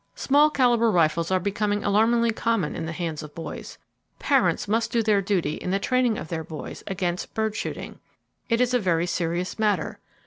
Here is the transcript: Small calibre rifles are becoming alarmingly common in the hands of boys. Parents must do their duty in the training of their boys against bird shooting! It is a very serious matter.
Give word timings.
Small 0.15 0.49
calibre 0.49 0.89
rifles 0.89 1.29
are 1.29 1.39
becoming 1.39 1.83
alarmingly 1.83 2.31
common 2.31 2.75
in 2.75 2.87
the 2.87 2.91
hands 2.91 3.21
of 3.21 3.35
boys. 3.35 3.77
Parents 4.17 4.67
must 4.67 4.91
do 4.91 5.03
their 5.03 5.21
duty 5.21 5.53
in 5.57 5.69
the 5.69 5.77
training 5.77 6.17
of 6.17 6.27
their 6.29 6.43
boys 6.43 6.81
against 6.87 7.35
bird 7.35 7.55
shooting! 7.55 7.99
It 8.49 8.59
is 8.59 8.73
a 8.73 8.79
very 8.79 9.05
serious 9.05 9.59
matter. 9.59 9.99